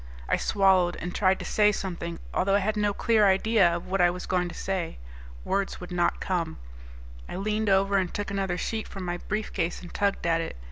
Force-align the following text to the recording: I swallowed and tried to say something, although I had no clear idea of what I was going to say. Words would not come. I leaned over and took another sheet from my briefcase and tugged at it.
I 0.27 0.35
swallowed 0.35 0.95
and 0.99 1.13
tried 1.13 1.37
to 1.37 1.45
say 1.45 1.71
something, 1.71 2.17
although 2.33 2.55
I 2.55 2.65
had 2.65 2.75
no 2.75 2.91
clear 2.91 3.27
idea 3.27 3.69
of 3.75 3.85
what 3.85 4.01
I 4.01 4.09
was 4.09 4.25
going 4.25 4.49
to 4.49 4.55
say. 4.55 4.97
Words 5.45 5.79
would 5.79 5.91
not 5.91 6.19
come. 6.19 6.57
I 7.29 7.35
leaned 7.35 7.69
over 7.69 7.97
and 7.97 8.11
took 8.11 8.31
another 8.31 8.57
sheet 8.57 8.87
from 8.87 9.05
my 9.05 9.17
briefcase 9.17 9.79
and 9.79 9.93
tugged 9.93 10.25
at 10.25 10.41
it. 10.41 10.55